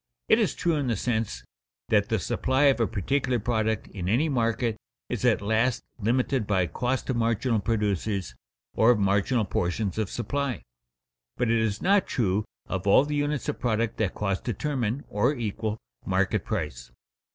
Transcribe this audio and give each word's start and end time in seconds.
It 0.27 0.39
is 0.39 0.55
true 0.55 0.77
in 0.77 0.87
the 0.87 0.95
sense 0.95 1.43
that 1.89 2.09
the 2.09 2.17
supply 2.17 2.63
of 2.63 2.79
a 2.79 2.87
particular 2.87 3.37
product 3.37 3.85
in 3.89 4.09
any 4.09 4.29
market 4.29 4.75
is 5.09 5.23
at 5.23 5.43
last 5.43 5.83
limited 5.99 6.47
by 6.47 6.65
cost 6.65 7.11
of 7.11 7.17
marginal 7.17 7.59
producers 7.59 8.33
or 8.73 8.89
of 8.89 8.97
marginal 8.99 9.45
portions 9.45 9.99
of 9.99 10.09
supply. 10.09 10.63
But 11.37 11.51
it 11.51 11.59
is 11.59 11.83
not 11.83 12.07
true 12.07 12.45
of 12.65 12.87
all 12.87 13.05
the 13.05 13.13
units 13.13 13.47
of 13.47 13.59
product 13.59 13.97
that 13.97 14.15
costs 14.15 14.41
determine, 14.41 15.03
or 15.07 15.35
equal, 15.35 15.77
market 16.03 16.45
price. 16.45 16.89